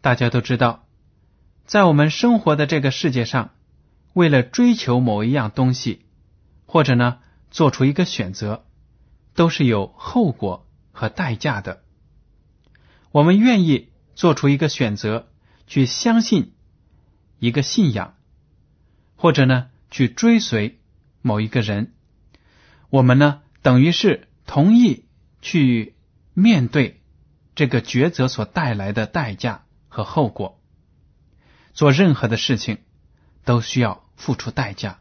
[0.00, 0.86] 大家都知道，
[1.64, 3.50] 在我们生活的这个世界上，
[4.12, 6.06] 为了追求某一样东西，
[6.64, 7.18] 或者呢
[7.50, 8.64] 做出一个选择，
[9.34, 11.82] 都是有后果和代价的。
[13.10, 15.28] 我们愿意做出一个选择，
[15.66, 16.52] 去相信
[17.38, 18.14] 一个信仰，
[19.16, 20.78] 或者呢去追随
[21.20, 21.92] 某一个人。
[22.90, 25.06] 我们呢，等于是同意
[25.42, 25.96] 去
[26.32, 27.02] 面对
[27.54, 29.65] 这个抉择所带来的代价
[29.96, 30.60] 和后果。
[31.72, 32.82] 做任何的事情
[33.44, 34.98] 都需要付出代价。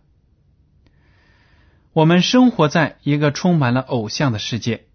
[1.92, 4.86] 我们生活在一个充满了偶像的世界，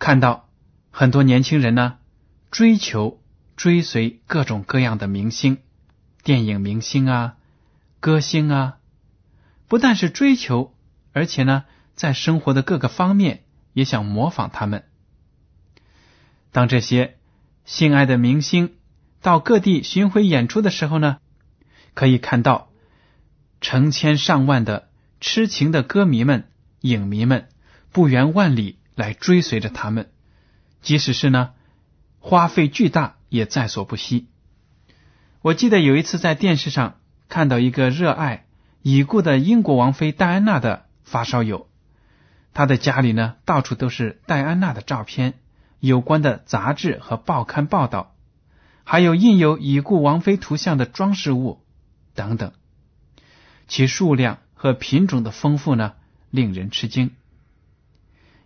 [0.00, 0.48] 看到
[0.90, 1.98] 很多年轻人呢
[2.50, 3.22] 追求、
[3.56, 5.58] 追随各种各样的明星、
[6.24, 7.36] 电影明星啊、
[8.00, 8.78] 歌星啊，
[9.68, 10.74] 不但是追求。
[11.12, 11.64] 而且呢，
[11.94, 14.84] 在生活的各个方面也想模仿他们。
[16.52, 17.17] 当这些
[17.68, 18.78] 心爱的明星
[19.20, 21.18] 到各地巡回演出的时候呢，
[21.92, 22.70] 可以看到
[23.60, 24.88] 成千上万的
[25.20, 26.48] 痴情的歌迷们、
[26.80, 27.50] 影迷们
[27.92, 30.10] 不远万里来追随着他们，
[30.80, 31.50] 即使是呢
[32.18, 34.28] 花费巨大也在所不惜。
[35.42, 38.46] 我记得有一次在电视上看到一个热爱
[38.80, 40.86] 已故的英国王妃戴安娜的。
[41.04, 41.68] 发烧友，
[42.52, 45.40] 他的家里呢，到处都是戴安娜的照片，
[45.80, 48.14] 有关的杂志和报刊报道，
[48.84, 51.62] 还有印有已故王妃图像的装饰物
[52.14, 52.52] 等等，
[53.68, 55.94] 其数量和品种的丰富呢，
[56.30, 57.12] 令人吃惊。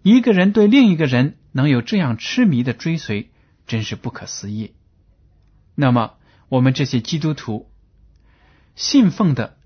[0.02, 3.30] 一个人对另一个人能有这样痴迷的追随，
[3.66, 4.74] 真是不可思议。
[5.74, 6.14] 那么，
[6.48, 7.70] 我们这些基督徒
[8.76, 9.56] 信奉的、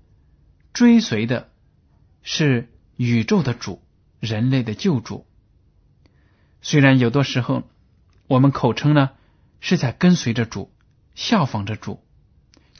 [0.73, 1.49] 追随的，
[2.23, 2.69] 是？
[2.99, 3.79] 宇宙的主，
[4.19, 5.26] 人类的救主。
[6.69, 7.63] 虽然有的时候
[8.27, 9.11] 我们口称呢
[9.61, 10.69] 是在跟随着主，
[11.15, 12.03] 效仿着主，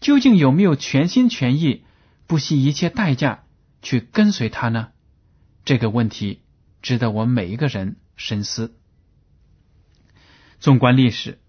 [0.01, 1.85] 究竟有没有全心全意、
[2.25, 3.45] 不惜一切代价
[3.81, 4.89] 去跟随他呢？
[5.63, 6.41] 这个问题
[6.81, 8.75] 值得我们每一个人深思。
[10.59, 11.39] 纵观历史，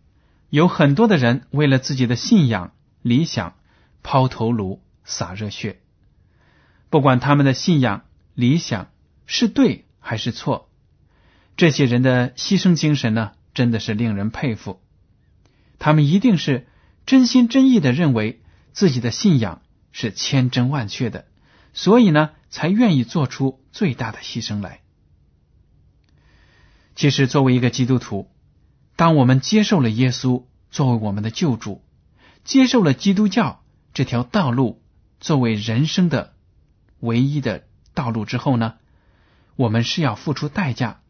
[0.49, 2.73] 有很多的人为了自己的信仰、
[3.03, 3.57] 理想
[4.05, 5.81] 抛头颅、洒热血，
[6.89, 8.05] 不管他们的信仰。
[8.35, 8.93] 理想
[9.27, 10.68] 是对还是错？
[11.59, 14.81] 这些人的牺牲精神呢，真的是令人佩服。
[15.81, 16.69] 他们一定是
[17.05, 18.41] 真心真意的认为
[18.73, 19.61] 自己的信仰
[19.91, 21.27] 是千真万确的，
[21.75, 24.83] 所以呢，才愿意做出最大的牺牲来。
[26.95, 28.31] 其实，作为一个基督徒，
[28.95, 31.83] 当我们接受了耶稣作为我们的救主，
[32.45, 34.81] 接受了基督教这条道路
[35.19, 36.35] 作为人生的
[37.01, 37.65] 唯一的。
[37.95, 38.75] 道路之后呢，
[39.57, 41.01] 我们是要付出代价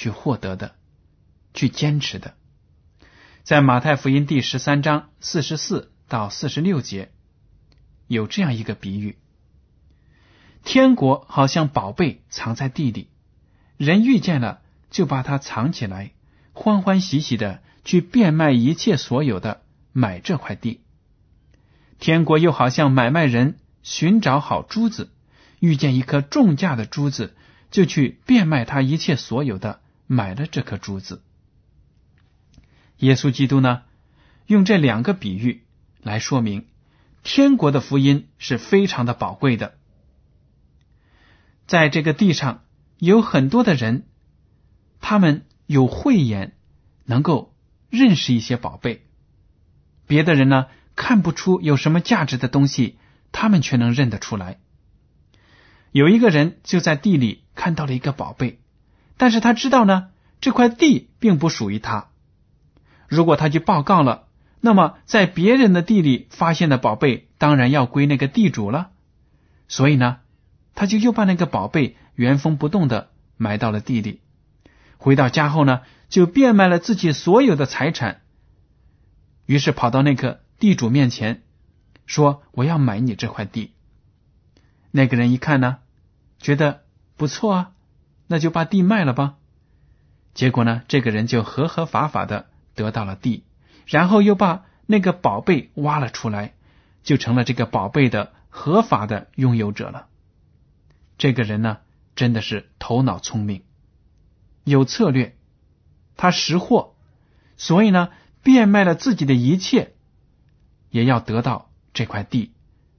[0.00, 0.76] 去获得的，
[1.52, 2.34] 去坚持的。
[3.42, 7.10] 在马太福音第十三章四十四到四十六节，
[8.06, 9.18] 有这样一个比喻：
[10.64, 13.10] 天国好像宝贝藏在地里，
[13.76, 16.12] 人遇见了就把它藏起来，
[16.54, 19.60] 欢欢喜喜的去变卖一切所有的
[19.92, 20.80] 买这块地。
[21.98, 25.12] 天国又好像买卖人寻找好珠子。
[25.58, 27.36] 遇见一颗重价的珠子，
[27.70, 29.82] 就去变卖他一切所有的，
[30.12, 31.22] 买了这颗珠子。
[32.96, 33.82] 耶稣基督呢，
[34.46, 35.62] 用这两个比喻
[36.02, 36.66] 来说明，
[37.22, 39.78] 天国的福音是非常的宝贵的。
[41.68, 42.64] 在这个地上
[42.98, 44.08] 有很多的人，
[45.00, 46.56] 他们有慧眼，
[47.04, 47.54] 能够
[47.88, 49.06] 认识一些宝贝。
[50.08, 50.66] 别的人呢
[50.96, 52.98] 看不出有什么价值的东西，
[53.30, 54.58] 他们却能认得出来。
[55.92, 58.59] 有一个人就在地里看到了一个宝贝，
[59.20, 60.08] 但是他知道呢，
[60.40, 62.08] 这块地并不属于他。
[63.06, 64.28] 如果他去报告了，
[64.62, 68.92] 那么在别人的地里发现的宝贝，当然要归那个地主了。
[69.68, 70.20] 所以呢，
[70.74, 74.22] 他就又把那个宝贝原封不动的埋到了地里。
[74.96, 78.22] 回到家后呢，就变卖了自己所有的财产，
[79.44, 81.42] 于是跑到那个地主面前，
[82.06, 83.74] 说：“我要买你这块地。”
[84.90, 85.76] 那个人一看呢，
[86.38, 86.84] 觉得
[87.18, 87.72] 不错啊，
[88.30, 89.34] 那就把地卖了吧。
[90.34, 93.42] 结果呢，这个人就合合法法的得到了地，
[93.86, 96.54] 然后又把那个宝贝挖了出来，
[97.02, 100.06] 就成了这个宝贝的合法的拥有者了。
[101.18, 101.78] 这个人呢，
[102.14, 103.64] 真的是头脑聪明，
[104.62, 105.36] 有策略，
[106.16, 106.94] 他识货，
[107.56, 108.10] 所以呢，
[108.44, 109.94] 变卖了自己的一切，
[110.90, 112.52] 也要得到这块地，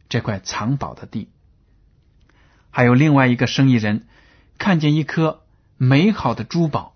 [0.09, 1.29] 这块藏宝的地。
[2.69, 4.07] 还有另外一个生意人，
[4.61, 5.41] 看见一颗
[5.75, 6.95] 美好的珠宝，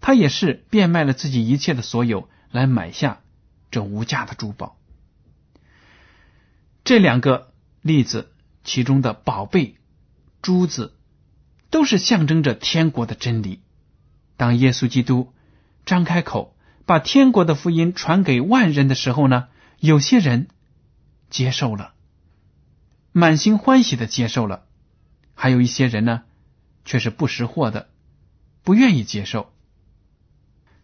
[0.00, 3.22] 他也是变卖了自己一切的所有来买下
[3.72, 4.76] 这无价的珠宝。
[6.84, 7.52] 这两个
[7.82, 8.30] 例子
[8.62, 9.78] 其中的宝贝、
[10.42, 10.94] 珠子，
[11.70, 13.60] 都是象征着天国的真理。
[14.36, 15.32] 当耶稣基督
[15.84, 16.56] 张开口
[16.86, 19.48] 把天国的福音传给万人的时候呢，
[19.80, 20.46] 有些人
[21.30, 21.94] 接受了。
[23.10, 24.66] 满心欢喜的接受了，
[25.34, 26.22] 还有一些人呢，
[26.84, 27.88] 却是不识货的，
[28.62, 29.52] 不愿意接受。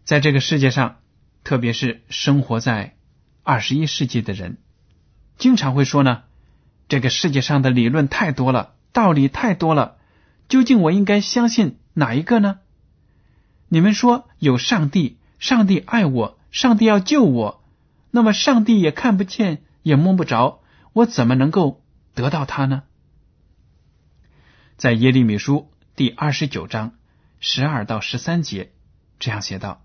[0.03, 0.99] 在这个世界上，
[1.43, 2.95] 特别是生活在
[3.43, 4.57] 二十一世纪的人，
[5.37, 6.23] 经常会说呢：
[6.87, 9.97] 这个世界上的理论太多了，道理太多了，
[10.49, 12.59] 究竟我应该相信哪一个呢？
[13.69, 17.63] 你们说有上帝，上帝爱我，上帝要救我，
[18.11, 20.61] 那么上帝也看不见，也摸不着，
[20.93, 21.81] 我怎么能够？
[22.13, 22.83] 得到他呢？
[24.75, 26.93] 在耶利米书第二十九章
[27.39, 28.71] 十二到十三节
[29.19, 29.83] 这样写道：“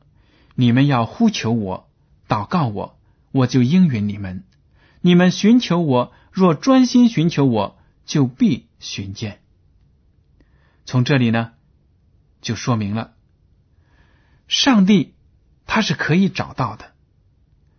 [0.55, 1.91] 你们要呼求我，
[2.29, 2.99] 祷告我，
[3.33, 4.45] 我就应允你们；
[5.01, 9.41] 你们寻求我，若专心寻求我，就必寻见。”
[10.87, 11.53] 从这里呢，
[12.41, 13.15] 就说明了
[14.47, 15.15] 上帝
[15.67, 16.93] 他是可以找到的。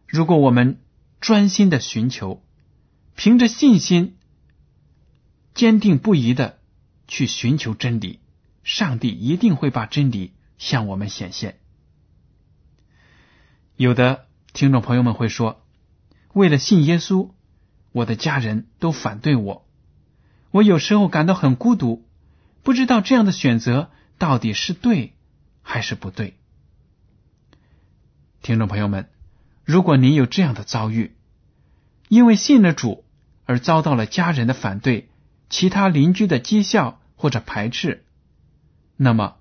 [0.06, 0.82] 如果我们
[1.22, 2.44] 专心的寻求，
[3.16, 4.14] 凭着信心。
[5.54, 6.57] 坚定不移的
[7.08, 8.20] 去寻求真理，
[8.64, 11.60] 上帝一定会把真理向我们显现。
[13.76, 15.64] 有的听众朋友们会说
[16.34, 17.32] ：“为了信耶稣，
[17.92, 19.68] 我的家人都反对我，
[20.52, 22.06] 我有时候感到很孤独，
[22.64, 25.14] 不知道这样的选择到底是对
[25.62, 26.38] 还是不对。”
[28.42, 29.10] 听众朋友们，
[29.64, 31.16] 如果您有这样的遭遇，
[32.10, 33.04] 因为信了主
[33.46, 35.10] 而遭到了家人的反对，
[35.50, 38.06] 其他邻居的讥笑或者排斥，
[38.98, 39.38] 那么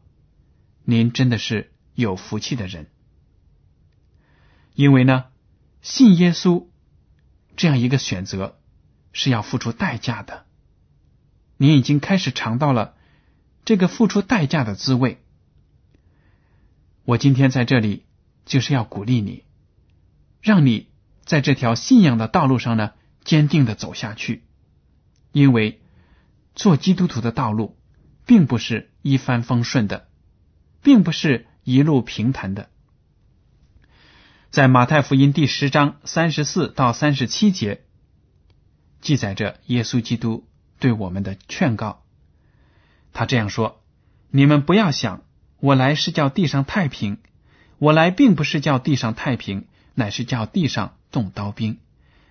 [0.85, 2.87] 您真的是有福气的人，
[4.75, 5.25] 因为呢，
[5.82, 6.67] 信耶稣
[7.56, 8.56] 这样一个选择
[9.13, 10.46] 是要付出代价的。
[11.56, 12.94] 您已经开始尝到了
[13.65, 15.20] 这个付出代价的滋味。
[17.05, 18.05] 我今天在这里
[18.44, 19.43] 就是要鼓励你，
[20.41, 20.89] 让你
[21.25, 22.93] 在这条信仰的道路上呢
[23.25, 24.44] 坚定的走下去，
[25.32, 25.81] 因为。
[26.56, 27.77] 做基督徒的道路，
[28.25, 30.08] 并不是一帆风顺的，
[30.82, 32.70] 并不是一路平坦的。
[34.51, 37.82] 在马太福音第十章三十四到三十七节，
[39.03, 40.48] 记载着耶稣基督
[40.79, 42.03] 对我们的劝告。
[43.13, 43.84] 他这样说
[44.32, 45.25] ：“你们不要想，
[45.60, 47.19] 我来是叫地上太平。
[47.79, 51.81] 我来并不是叫地上太平，乃是叫地上动刀兵。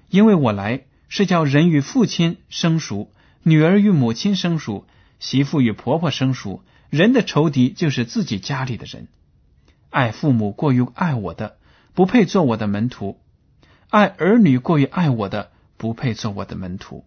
[0.10, 3.12] 因为我来是叫人与父亲生熟。”
[3.48, 4.88] 女儿与母亲生疏，
[5.20, 6.64] 媳妇与婆婆生疏。
[6.90, 9.08] 人的仇敌就是自己家里的人。
[9.92, 11.60] 爱父母过于爱我的，
[11.94, 13.20] 不配做我的门徒；
[13.90, 17.06] 爱儿女过于爱我的，不配做我的门徒。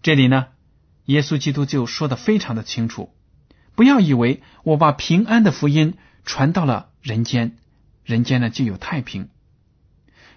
[0.00, 0.46] 这里呢，
[1.04, 3.10] 耶稣基督就说的非常的清楚：
[3.74, 7.58] 不要以为我把平安的福音传到了人间，
[8.06, 9.28] 人间呢就有太平，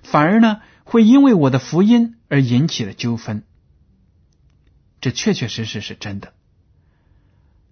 [0.03, 3.43] 反而呢会因为我的福音而引起了纠纷。
[5.05, 6.33] 这确确实实是真的。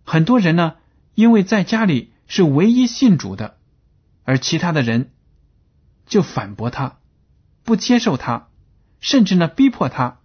[0.03, 0.75] 很多人呢，
[1.15, 3.57] 因为在家里是唯一信主的，
[4.23, 5.09] 而其他的人
[6.05, 6.99] 就反驳他，
[7.63, 8.49] 不接受他，
[8.99, 10.19] 甚至呢逼迫他。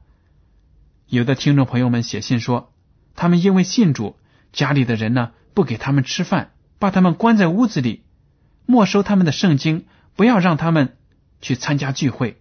[1.06, 2.74] 有的听众朋友们写信说，
[3.14, 4.18] 他们因为信主，
[4.52, 8.02] 家里的人呢不给他们吃饭，把他们关在屋子里，
[8.66, 10.98] 没收他们的圣经，不要让他们
[11.40, 12.38] 去参加聚会。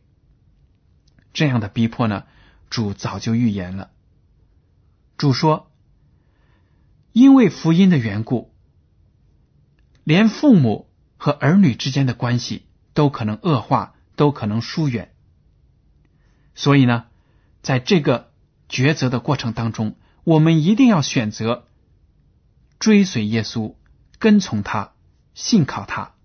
[1.31, 2.25] 这样的逼迫呢，
[2.69, 3.91] 主早就预言了。
[5.17, 5.71] 主说，
[7.11, 8.53] 因为福音的缘故，
[10.03, 15.13] 连父母和儿女之间的关系都可能恶化，都可能疏远。
[16.55, 17.05] 所以呢，
[17.61, 18.31] 在这个。
[18.69, 19.95] 抉择的过程当中，
[20.25, 21.67] 我们一定要选择
[22.79, 23.75] 追随耶稣，
[24.19, 24.91] 跟从他，
[25.33, 26.15] 信靠他。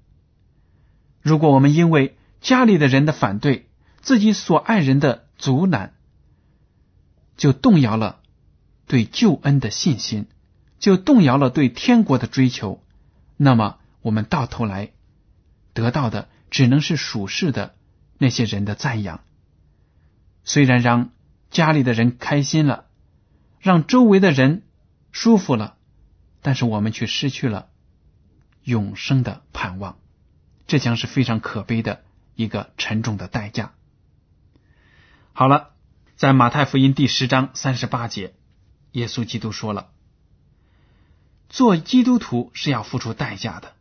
[1.20, 3.70] 如果我们因为家里的人的反对，
[4.00, 5.94] 自己所爱人的阻拦，
[7.36, 8.18] 就动摇了
[8.92, 10.26] 对救恩的信心，
[10.78, 12.84] 就动摇了对天国的追求，
[13.38, 14.90] 那么我们到头来
[15.72, 17.74] 得到的只能是属世的
[18.18, 19.24] 那些人的赞扬。
[20.44, 21.10] 虽然让。
[21.52, 22.86] 家里的人开心了，
[23.60, 24.62] 让周围的人
[25.10, 25.76] 舒服了，
[26.40, 27.68] 但是我们却失去了
[28.64, 29.98] 永生的盼望，
[30.66, 32.04] 这将是非常可悲的
[32.36, 33.74] 一个沉重的代价。
[35.34, 35.72] 好了，
[36.16, 38.32] 在马太福音第十章三十八节，
[38.92, 39.90] 耶稣基督说了
[41.50, 43.74] ：“做基督徒是要付出代价的，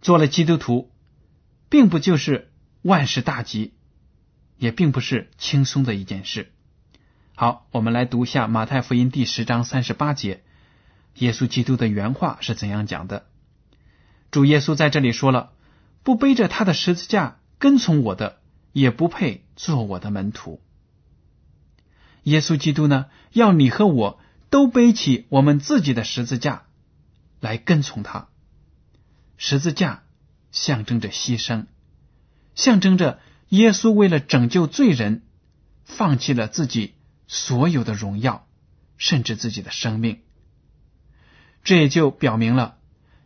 [0.00, 0.90] 做了基督徒，
[1.68, 2.50] 并不就是
[2.82, 3.74] 万事大吉。”
[4.60, 6.52] 也并不是轻松的一件事。
[7.34, 10.42] 好，我们来读一下马太福音第十章三十八节，
[11.14, 13.24] 耶稣基督的原话是怎样讲的？
[14.30, 15.54] 主耶稣在这里说了
[16.04, 18.38] ：“不背着他的十字架跟从我的，
[18.72, 20.60] 也不配做我的门徒。”
[22.24, 26.64] 耶稣基督呢，要你和我都背起我们自己的十字架
[27.40, 28.28] 来跟从他。
[29.36, 30.02] 十字架
[30.52, 31.66] 象征着牺牲，
[32.54, 33.20] 象征着。
[33.48, 35.24] 耶稣为了拯救罪人，
[35.84, 36.94] 放弃了自己
[37.26, 38.46] 所有的荣耀，
[38.96, 40.20] 甚至自己的生命。
[41.64, 42.78] 这也就表明了，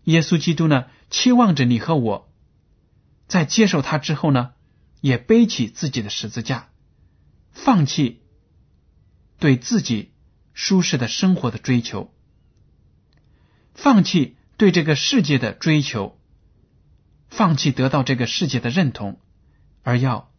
[0.04, 2.32] 耶稣基督呢，期望着你和我，
[3.28, 4.52] 在接受他之后呢，
[5.02, 6.70] 也背起自己的十字架，
[7.52, 8.22] 放弃
[9.44, 10.10] 对自己
[10.54, 12.10] 舒适的生活的追求，
[13.74, 16.18] 放弃对这个世界的追求，
[17.28, 19.20] 放弃得到这个世界的认同。
[19.82, 20.32] 而要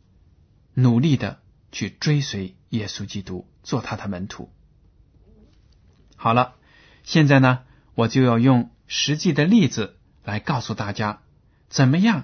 [0.73, 1.39] 努力的
[1.71, 4.51] 去追随耶稣基督，做他的门徒。
[6.15, 6.55] 好了，
[7.03, 7.59] 现在呢，
[7.93, 11.21] 我就要用实际的例子来告诉大家，
[11.69, 12.23] 怎么样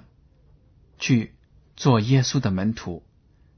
[0.97, 1.35] 去
[1.75, 3.03] 做耶稣的门徒，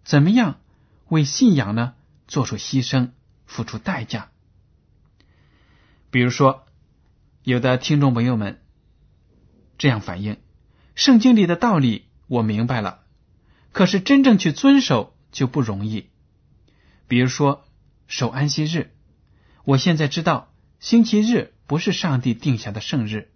[0.03, 0.59] 怎么样
[1.07, 1.93] 为信仰呢
[2.33, 3.11] 做出牺牲、
[3.45, 4.31] 付出代价。
[6.09, 6.65] 比如说，
[7.43, 8.59] 有的听众朋友们
[9.77, 10.37] 这样反映：
[10.95, 13.01] 圣经里的道理我明白了。
[13.71, 16.09] 可是真正去遵守就不容易。
[17.07, 17.65] 比如说
[18.07, 18.89] 守安息日，
[19.63, 23.31] 我现在知道星期日不是上帝定下的圣日。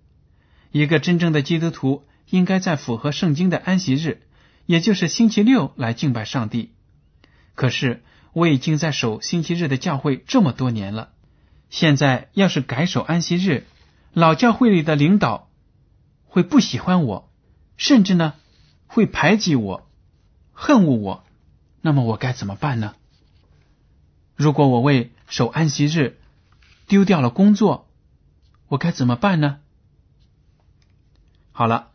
[0.72, 4.24] 一个真正的基督徒应该在符合圣经的安息日，
[4.66, 6.74] 也就是星期六来敬拜上帝。
[7.54, 8.04] 可是
[8.38, 11.10] 我已经在守星期日的教会这么多年了，
[11.72, 13.66] 现在要是改守安息日，
[14.14, 15.50] 老教会里的领导
[16.28, 17.32] 会不喜欢我，
[17.78, 18.36] 甚至呢
[18.86, 19.90] 会排挤我。
[20.54, 21.24] 恨恶我，
[21.82, 22.94] 那么我该怎么办呢？
[24.36, 26.20] 如果我为守安息日
[26.86, 27.90] 丢掉了工作，
[28.68, 29.62] 我该怎么办呢？
[31.52, 31.88] 好了，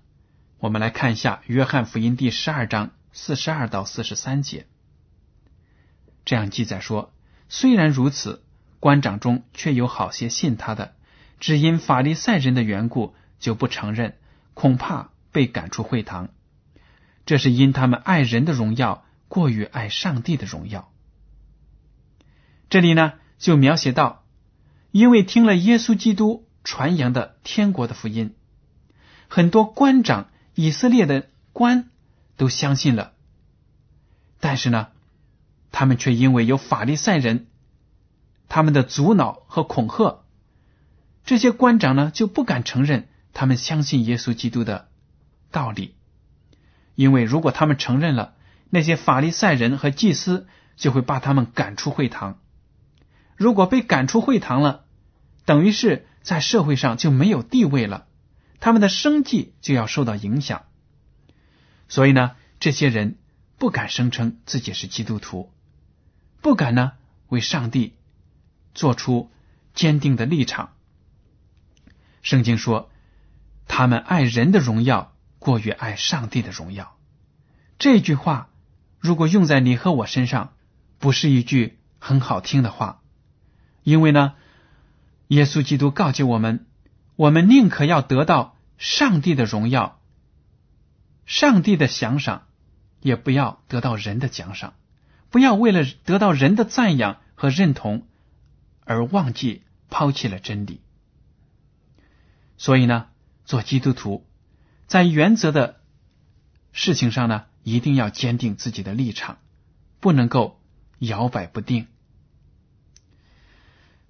[0.59, 4.67] 我们来看一下《约翰福音》第十二章四十二到四十三节，
[6.25, 7.13] 这样记载说：
[7.49, 8.43] 虽然如此，
[8.81, 10.95] 官长中却有好些信他的，
[11.41, 14.17] 只因法利赛人的缘故，就不承认，
[14.55, 16.29] 恐怕被赶出会堂。
[17.27, 20.91] 这是因他们爱人的荣耀过于爱上帝的荣耀。
[22.69, 24.25] 这里呢，就描写到，
[24.91, 28.35] 因为听了耶稣基督传扬的天国的福音，
[29.29, 31.91] 很多官长、以色列的官
[32.37, 33.13] 都相信了。
[34.41, 34.89] 但是呢，
[35.73, 37.49] 他们却因为有法利赛人
[38.49, 40.25] 他们的阻挠和恐吓，
[41.25, 44.89] 这些官长呢就不敢承认他们相信耶稣基督的
[45.51, 45.97] 道理。
[46.95, 48.35] 因为如果他们承认了，
[48.69, 52.39] 那些法利赛人和祭司就会把他们赶出会堂。
[53.37, 54.85] 如果被赶出会堂了，
[55.47, 58.07] 等于是在社会上就没有地位了，
[58.61, 60.65] 他们的生计就要受到影响。
[61.89, 63.17] 所以呢，这些人
[63.59, 65.51] 不敢声称自己是基督徒，
[66.43, 66.93] 不敢呢
[67.29, 67.95] 为上帝
[68.75, 69.31] 做出
[69.73, 70.75] 坚定的立场。
[72.21, 72.91] 圣经说，
[73.67, 75.09] 他们爱人的荣耀。
[75.45, 76.97] 过于爱上帝的荣耀，
[77.77, 78.49] 这句话
[79.01, 80.53] 如果用在你和我身上，
[81.01, 83.03] 不是一句很好听的话，
[83.83, 84.35] 因为呢，
[85.27, 86.65] 耶稣基督告诫我们，
[87.17, 90.01] 我们宁可要得到上帝的荣耀、
[91.27, 92.47] 上帝的奖赏，
[93.01, 94.75] 也不要得到人的奖赏，
[95.33, 98.07] 不要为了得到人的赞扬和认同
[98.85, 100.83] 而忘记抛弃了真理。
[102.59, 103.09] 所以呢，
[103.45, 104.25] 做基督徒，
[104.87, 105.81] 在原则的
[106.73, 109.39] 事情上呢，一定要坚定自己的立场，
[110.01, 110.61] 不能够
[110.99, 111.89] 摇摆不定。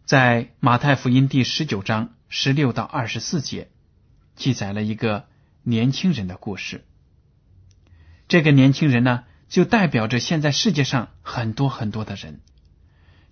[0.05, 3.71] 在马太福音第十九章十六到二十四节，
[4.35, 5.29] 记载了一个
[5.63, 6.85] 年轻人的故事。
[8.27, 12.41] 这个年轻人呢，就代表着现在世界上很多很多的人。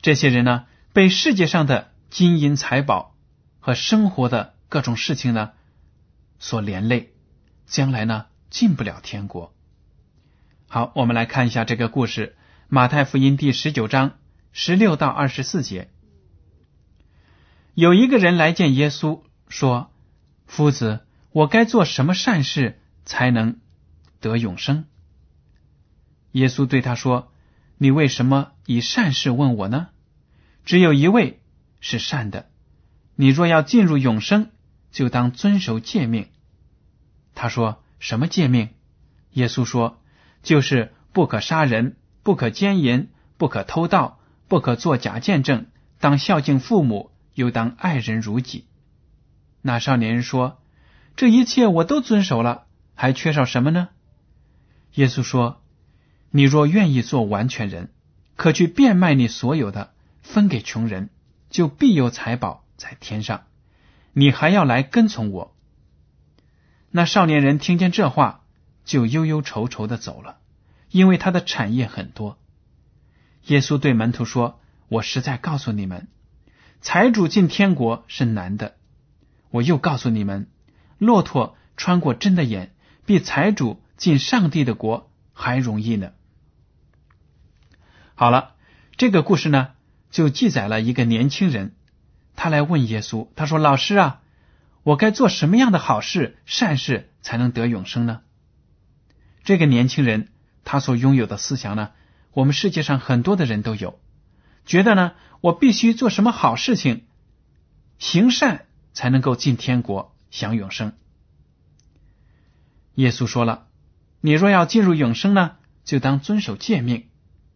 [0.03, 3.17] 这些人呢，被世界上的金银财宝
[3.59, 4.55] 和生活的。
[4.69, 5.51] 各种事情呢，
[6.39, 7.13] 所连累，
[7.67, 9.53] 将来呢进不了天国。
[10.69, 12.37] 好，我们来看一下这个故事，
[12.69, 14.19] 《马太福音》第十九章
[14.53, 15.91] 十六到二十四节。
[17.75, 19.91] 有一个人来见耶稣，说
[20.47, 21.01] ：“夫子，
[21.33, 23.59] 我该做什么善事才能
[24.21, 24.85] 得永生？”
[26.33, 27.33] 耶稣对他说
[27.79, 29.89] ：“你为什么以善事问我呢？
[30.65, 31.41] 只有一位
[31.81, 32.51] 是善的。
[33.17, 34.51] 你若要进入永生。”
[34.93, 36.27] 就当遵守诫命。
[37.37, 38.71] 他说：“什么诫命？”
[39.31, 40.03] 耶稣说
[40.43, 41.95] ：“就是不可杀人，
[42.25, 43.07] 不可奸淫，
[43.37, 44.19] 不可偷盗，
[44.49, 45.67] 不可作假见证，
[46.01, 48.67] 当孝敬父母，又当爱人如己。”
[49.63, 50.61] 那少年人说
[51.15, 53.91] ：“这一切我都遵守了，还缺少什么呢？”
[54.95, 55.63] 耶稣说
[56.31, 57.91] ：“你若愿意做完全人，
[58.37, 61.11] 可去变卖你所有的，分给穷人，
[61.51, 63.45] 就必有财宝在天上。”
[64.13, 65.57] 你还要来跟从我？
[66.91, 68.43] 那少年人听见这话，
[68.85, 70.39] 就忧忧愁愁的走了，
[70.91, 72.37] 因为他的产业很多。
[73.45, 76.09] 耶稣对门徒说：“我实在告诉你们，
[76.81, 78.75] 财主进天国是难的。
[79.51, 80.49] 我又告诉你们，
[80.99, 82.73] 骆驼穿过针的眼，
[83.07, 86.13] 比财主进上帝的国还容易呢。”
[88.21, 88.55] 好了，
[88.99, 89.69] 这个故事呢，
[90.11, 91.75] 就记载了一个年轻人。
[92.37, 94.21] 他来问耶稣，他说：“老师啊，
[94.83, 98.21] 我该做什么样的好事、善事才能得永生呢？”
[99.43, 100.29] 这个年轻人
[100.65, 101.93] 他所拥有的思想呢，
[102.33, 103.99] 我们世界上很多的人都有，
[104.67, 107.05] 觉得呢，我必须做什么好事情，
[107.99, 110.93] 行善才能够进天国享永生。
[112.97, 113.69] 耶稣说了
[114.21, 115.53] ：“你若要进入永生呢，
[115.85, 117.07] 就当遵守诫命，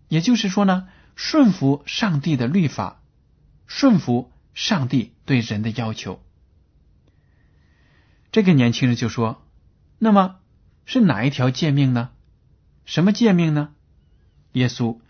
[0.08, 3.00] 也就是说呢，顺服上帝的律法，
[3.66, 6.22] 顺服。”上帝对人的要求，
[8.30, 9.42] 这个年轻人就说
[9.98, 10.36] ：“那么
[10.84, 12.10] 是哪一条诫命呢？
[12.84, 13.70] 什么诫命呢？”
[14.54, 15.00] 耶稣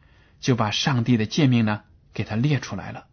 [0.41, 1.83] 就把上帝的诫命呢
[2.15, 3.05] 给他列出来了。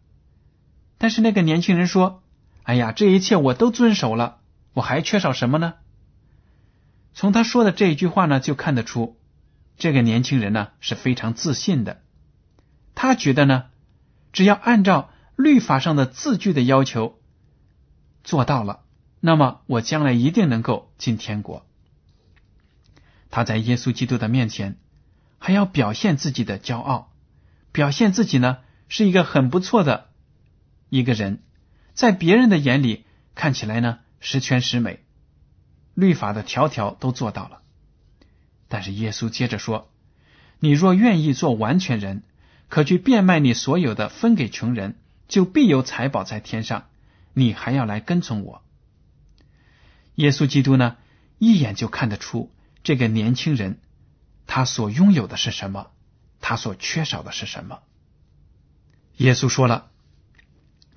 [0.96, 2.22] 但是那个年轻人说
[2.64, 4.38] ：“哎呀，这一切我都遵守了，
[4.72, 5.74] 我还缺少什么呢？”
[7.12, 9.18] 从他说的这一句话呢，就看得出
[9.76, 12.02] 这个年轻人呢是非常自信的。
[12.94, 13.64] 他觉得呢，
[14.32, 15.10] 只要按照。
[15.34, 17.18] 律法上的字句的要求
[18.22, 18.82] 做到了，
[19.18, 21.66] 那么我将来一定能够进天国。
[23.30, 24.78] 他在耶稣基督的面前
[25.38, 27.12] 还要表现自己的骄傲，
[27.72, 28.58] 表现自己呢
[28.88, 30.10] 是一个很不错的
[30.90, 31.42] 一个人，
[31.94, 35.02] 在别人的眼里看起来呢十全十美，
[35.94, 37.61] 律法的条条都做到了。
[38.72, 39.92] 但是耶稣接着说
[40.58, 42.22] ：“你若愿意做完全人，
[42.70, 44.96] 可去变卖你所有的，分给穷人。”
[45.28, 46.88] 就必有财宝在天上，
[47.32, 48.62] 你还要来跟从我。
[50.16, 50.96] 耶稣基督呢，
[51.38, 52.50] 一眼就看得出
[52.82, 53.80] 这个年轻人
[54.46, 55.90] 他所拥有的是什么，
[56.40, 57.80] 他所缺少的是什么。
[59.16, 59.90] 耶稣说了：“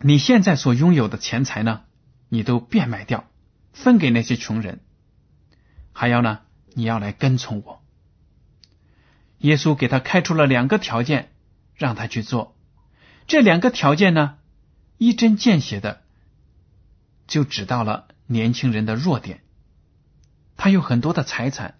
[0.01, 1.83] 你现在所拥有的钱财呢，
[2.27, 3.29] 你都变卖掉，
[3.71, 4.81] 分给那些穷人，
[5.93, 6.41] 还要呢，
[6.75, 7.81] 你要来跟从我。”
[9.39, 11.31] 耶稣给他开出了两个条件，
[11.75, 12.55] 让他去做。
[13.27, 14.37] 这两个条件呢，
[14.97, 16.03] 一针见血的
[17.27, 19.41] 就指到了年轻人的弱点。
[20.57, 21.75] 他有很多的财产，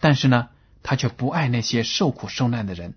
[0.00, 0.48] 但是呢，
[0.82, 2.94] 他却不爱那些受苦受难的人。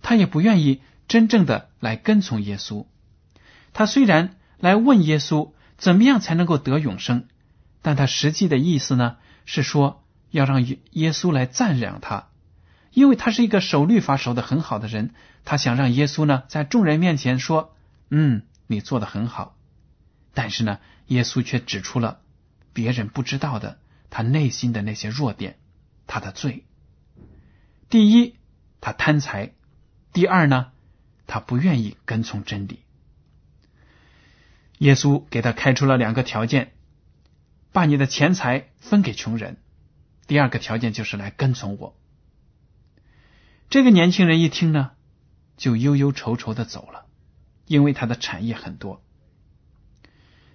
[0.00, 2.86] 他也不愿意真正的来跟从耶稣。
[3.72, 7.26] 他虽然来问耶稣怎么样才能够得永生，
[7.82, 12.28] 但他实际的意思呢，是说要让耶稣来赞扬他。
[12.92, 15.10] 因为他是一个守律法守的很好的人，
[15.44, 17.76] 他想让耶稣呢在众人面前说
[18.08, 19.54] ：“嗯，你做的很好。”
[20.32, 22.20] 但是呢，耶稣却指出了
[22.72, 25.58] 别人不知道的他内心的那些弱点，
[26.06, 26.64] 他的罪。
[27.90, 28.36] 第一，
[28.80, 29.50] 他贪财；
[30.12, 30.72] 第二呢，
[31.26, 32.80] 他不愿意跟从真理。
[34.78, 36.72] 耶稣给他开出了两个条件：
[37.72, 39.56] 把你的钱财分给穷人；
[40.26, 41.96] 第二个条件就是来跟从我。
[43.68, 44.92] 这个年轻人一听呢，
[45.56, 47.06] 就忧忧愁愁的走了，
[47.66, 49.02] 因为他的产业很多。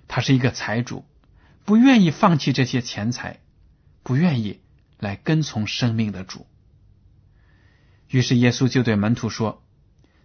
[0.08, 1.06] 他是一个财主，
[1.64, 3.40] 不愿意放弃这些钱财，
[4.04, 4.62] 不愿意
[5.00, 6.46] 来跟从生命的主。
[8.10, 9.64] 于是耶稣就对门徒说：“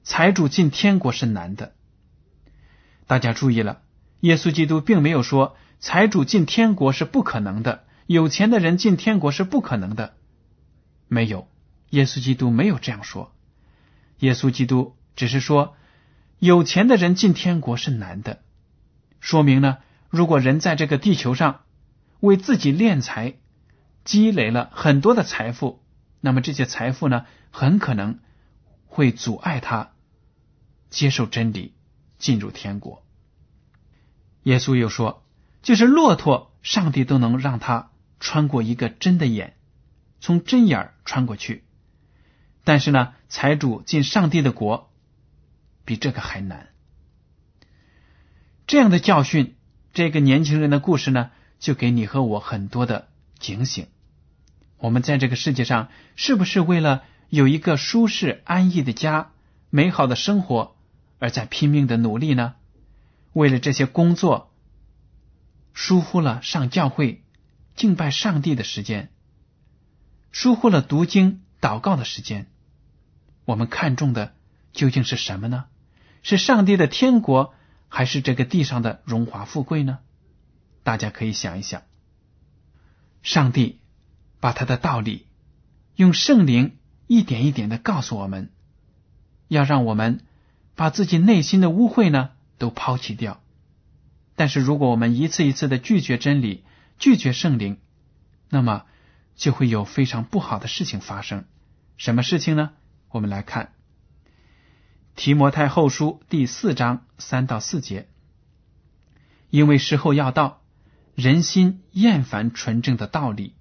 [0.02, 1.74] 财主进天国是难的。”
[3.06, 3.82] 大家注意了。
[4.20, 10.16] 耶稣基督并没有说财主进天国是不可能的，有钱的人进天国是不可能的。
[11.08, 11.48] 没有，
[11.90, 13.34] 耶稣基督没有这样说。
[14.18, 15.76] 耶稣基督只是说，
[16.38, 18.42] 有钱的人进天国是难的。
[19.20, 21.62] 说明呢，如果人在这个地球上
[22.20, 23.34] 为自己敛财，
[24.04, 25.82] 积累了很多的财富，
[26.20, 28.20] 那么这些财富呢，很可能
[28.86, 29.92] 会阻碍他
[30.90, 31.74] 接受真理，
[32.18, 33.04] 进入天国。
[34.44, 35.24] 耶稣又说
[35.62, 39.56] ：“就是骆驼，上帝都能让他穿过一个针的眼，
[40.20, 41.64] 从针眼穿过去。
[42.64, 44.90] 但是呢，财主进上帝的国
[45.84, 46.68] 比这个还难。”
[48.66, 49.54] 这样的教训，
[49.92, 53.86] 这个年轻人的故事呢，就给你和我很多的警醒。
[54.78, 59.30] 我们在这个世界上，是不是为了有一个舒适安逸的家、
[59.70, 60.76] 美好的生活，
[61.18, 62.56] 而在拼命的努力呢？
[63.32, 64.52] 为了这些工作，
[65.72, 67.22] 疏忽了上教会
[67.76, 69.10] 敬拜上帝的时间，
[70.32, 72.50] 疏忽了读经祷告的时间。
[73.44, 74.34] 我们看重的
[74.72, 75.66] 究竟是什么呢？
[76.22, 77.54] 是上帝的天国，
[77.88, 79.98] 还是这个地上的荣华富贵呢？
[80.82, 81.82] 大家可以想一想。
[83.22, 83.80] 上帝
[84.40, 85.26] 把他的道理
[85.94, 88.50] 用圣灵一点一点的告诉我们，
[89.48, 90.24] 要让我们
[90.74, 92.30] 把自己内心的污秽呢。
[92.58, 93.42] 都抛弃掉，
[94.34, 96.64] 但是如果我们一次一次的拒绝真理、
[96.98, 97.78] 拒绝圣灵，
[98.48, 98.84] 那么
[99.34, 101.44] 就会有非常不好的事情发生。
[101.96, 102.72] 什么事情呢？
[103.08, 103.72] 我们来看
[105.14, 108.08] 《提摩太后书》第四章三到四节：
[109.50, 110.62] 因为时候要到，
[111.14, 113.54] 人心厌烦纯正的道理，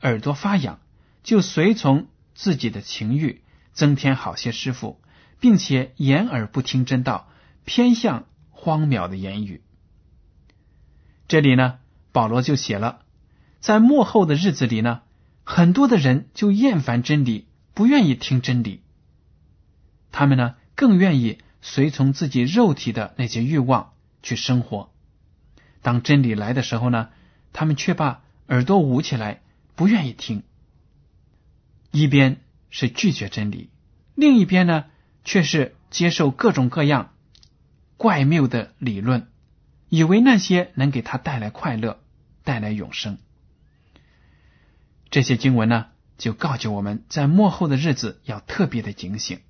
[0.00, 0.80] 耳朵发痒，
[1.22, 5.00] 就随从自己的情欲，增添好些师傅，
[5.40, 7.28] 并且掩耳不听真道，
[7.64, 8.26] 偏向。
[8.58, 9.62] 荒谬的言语。
[11.28, 11.78] 这里呢，
[12.16, 13.00] 保罗就写了，
[13.60, 15.02] 在末后的日子里呢，
[15.44, 18.80] 很多的人就厌烦真理，不愿意听真理。
[20.12, 24.90] 他们呢，更愿意随从自己肉体的那些欲望去生活。
[25.82, 27.10] 当真理来的时候呢，
[27.52, 29.42] 他们却把耳朵捂起来，
[29.74, 30.42] 不愿意听。
[31.90, 33.68] 一边是拒绝真理，
[34.14, 34.86] 另一边呢，
[35.22, 37.10] 却是接受各种各样。
[37.98, 39.28] 怪谬的理论，
[39.90, 42.00] 以为那些能给他带来快乐、
[42.46, 43.18] 带来永生。
[45.10, 49.40] 这些经文呢，就告诫我们在末后的日子要特别的警醒。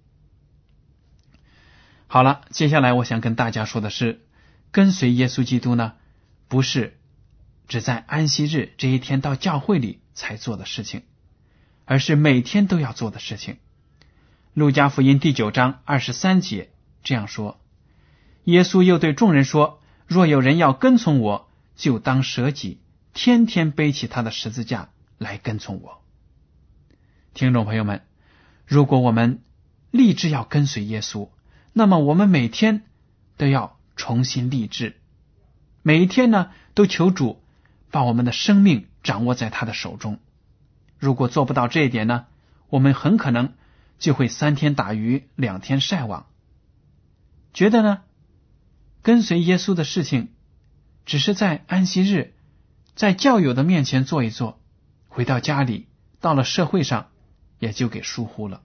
[2.06, 4.24] 好了，接下来我想跟大家说的是，
[4.70, 5.92] 跟随耶稣基督呢，
[6.48, 6.96] 不是
[7.68, 11.02] 只在安息日这一天到教会里才做的事情，
[11.84, 13.58] 而是每天都要做的事情。
[14.54, 16.70] 路加福音第九章二十三节
[17.02, 17.60] 这样说。
[18.44, 22.80] 耶稣又对众人说：“若有人要跟从我，就当舍己，
[23.16, 26.02] 天天背起他的十字架来跟从我。”
[27.32, 28.02] 听众朋友们，
[28.66, 29.42] 如果我们
[29.90, 31.30] 立志要跟随耶稣，
[31.72, 32.82] 那么我们每天
[33.38, 35.00] 都要重新立志，
[35.82, 37.42] 每一天呢都求主
[37.90, 40.18] 把我们的生命掌握在他的手中。
[40.98, 42.26] 如果做不到这一点呢，
[42.68, 43.54] 我们很可能
[43.98, 46.26] 就会三天打鱼两天晒网，
[47.54, 48.02] 觉得呢？
[49.00, 50.28] 跟随耶稣的事情，
[51.06, 52.34] 只是在安息日，
[52.96, 54.58] 在教友的面前坐一坐，
[55.08, 55.86] 回到家里，
[56.18, 57.08] 到了社会上，
[57.58, 58.62] 也就给疏忽了，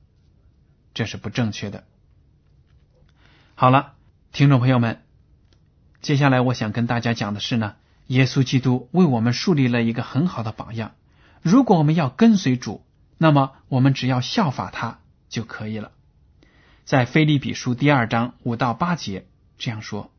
[0.93, 1.83] 这是不正确的。
[3.55, 3.95] 好了，
[4.31, 5.03] 听众朋友们，
[6.01, 7.75] 接下来我想跟大家讲的是呢，
[8.07, 10.93] 耶稣基督为我们树立了一个很好的榜样。
[11.41, 12.85] 如果我们要跟随主，
[13.17, 15.91] 那么我们只要效法他就可以了。
[16.85, 20.09] 在腓利比书第二章五到八节这样说。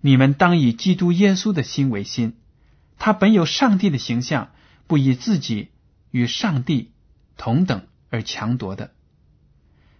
[0.00, 2.36] 你们当以基督耶稣的心为心，
[2.98, 4.52] 他本有上帝的形象，
[4.86, 5.68] 不以自己
[6.10, 6.92] 与上帝
[7.36, 8.92] 同等而强夺的，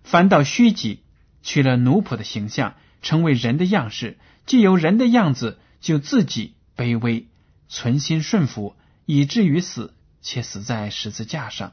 [0.02, 1.02] 反倒虚己，
[1.42, 4.18] 取了奴仆的形象，成为人的样式。
[4.46, 7.26] 既有人的样子，就自己卑微，
[7.68, 11.72] 存心顺服，以至于死，且死在十字架上。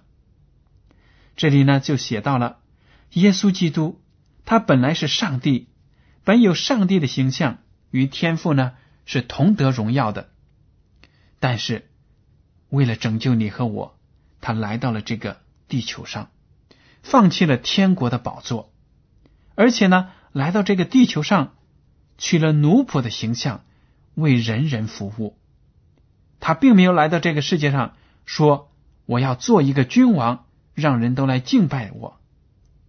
[1.35, 2.59] 这里呢就写到了
[3.11, 4.01] 耶稣基督，
[4.43, 5.67] 他本来是上帝，
[6.23, 7.59] 本有上帝的形象，
[7.91, 8.73] 与天父呢
[9.05, 10.31] 是同得荣耀的。
[11.43, 11.89] 但是
[12.69, 13.99] 为了拯救你和我，
[14.39, 16.31] 他来到了这个地球上，
[17.01, 18.71] 放弃了天国的宝座，
[19.53, 21.53] 而且呢来到这个地球上，
[22.17, 23.65] 取了奴仆的形象，
[24.13, 25.37] 为人人服务。
[26.39, 28.71] 他并没有来到这个世界上说
[29.05, 32.21] 我要做一个君王，让人都来敬拜我。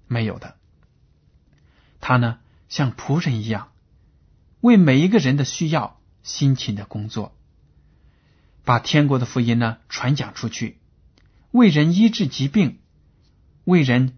[0.06, 0.54] 没有的，
[2.00, 2.38] 他呢
[2.68, 3.72] 像仆人一样，
[4.60, 7.33] 为每一个人的需要辛勤的工作，
[8.64, 10.78] 把天国的福音呢传讲出去，
[11.50, 12.78] 为人医治疾病，
[13.64, 14.16] 为人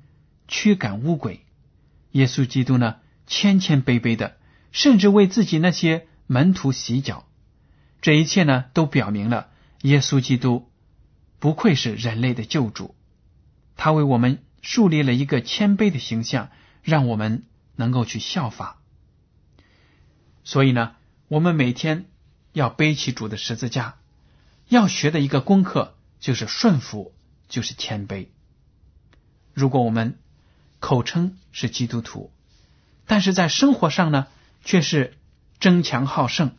[0.48, 1.44] 驱赶污鬼。
[2.12, 4.36] 耶稣基督呢谦谦卑卑的，
[4.72, 7.26] 甚至为自己那些门徒洗脚。
[8.00, 9.48] 这一切呢，都表明了
[9.82, 10.70] 耶稣基督
[11.38, 12.94] 不愧是人类的救主，
[13.76, 16.50] 他为我们树立了一个谦卑的形象，
[16.82, 18.80] 让我们能够去效法。
[20.44, 20.94] 所以呢，
[21.28, 22.06] 我们每天
[22.52, 23.96] 要背起主的十字架，
[24.68, 27.14] 要学的一个功课就是顺服，
[27.48, 28.28] 就是谦卑。
[29.54, 30.18] 如果我们
[30.80, 32.32] 口称是基督徒，
[33.06, 34.26] 但是在生活上呢，
[34.64, 35.16] 却是
[35.60, 36.56] 争强好胜。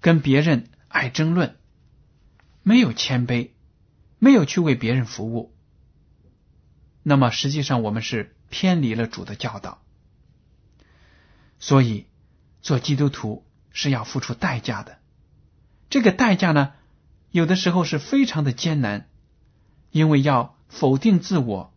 [0.00, 1.56] 跟别人爱争论，
[2.64, 3.50] 没有谦卑，
[4.18, 5.54] 没有去为别人服务，
[7.04, 9.80] 那么实际上我们是偏离了主的教导。
[11.60, 12.06] 所以
[12.62, 14.98] 做基督徒是要付出代价的。
[15.88, 16.72] 这个代价呢，
[17.32, 19.08] 有的时候是非常的艰难，
[19.90, 21.72] 因为要否定自我、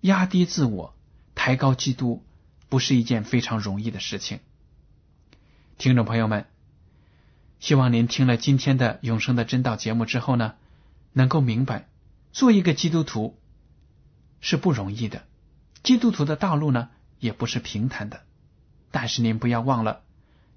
[0.00, 0.94] 压低自我、
[1.34, 2.22] 抬高基督，
[2.68, 4.40] 不是一件非常容易的事情。
[5.78, 6.46] 听众朋友们。
[7.58, 10.56] 希望您听了今天的永生的真道节目之后呢，
[11.14, 11.88] 能够明白，
[12.30, 13.38] 做一个基督徒
[14.40, 15.24] 是不容易的，
[15.82, 18.20] 基督徒的道路呢也不是平坦的。
[18.90, 20.02] 但是您不要忘了，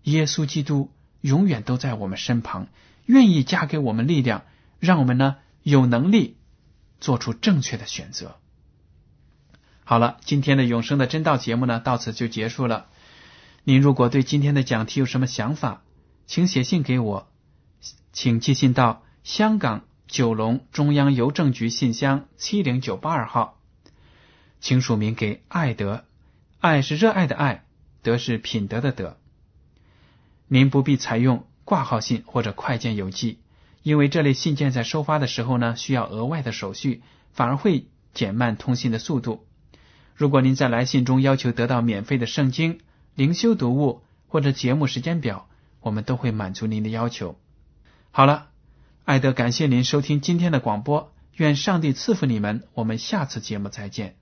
[0.04, 2.68] 耶稣基督永远都在我们身旁，
[3.10, 4.44] 愿意加给我们力量，
[4.78, 6.38] 让我们呢有能力
[7.00, 8.36] 做出正确的选择。
[9.84, 12.86] 好了，今天的永生的真道节目呢到此就结束了。
[13.64, 15.82] 您如果对今天的讲题有什么想法？
[16.28, 17.32] 请写信给我，
[18.14, 23.60] 请寄信到香港九龙中央邮政局信箱七零九八二号，
[24.60, 26.06] 请署名给爱德，
[26.60, 27.66] 爱是热爱的爱，
[28.04, 29.18] 德是品德的德。
[30.48, 33.38] 您不必采用挂号信或者快件邮寄，
[33.84, 39.46] 因为这类信件在收发的时候呢需要额外的手续，反而会减慢通信的速度。
[40.16, 42.80] 如果您在来信中要求得到免费的圣经、
[43.14, 45.46] 灵修读物或者节目时间表。
[45.82, 47.40] 我们都会满足您的要求。
[48.12, 48.50] 好了，
[49.06, 52.68] 艾德，感谢您收听今天的广播，愿上帝赐福你们。
[52.74, 54.18] 我们下次节目再见。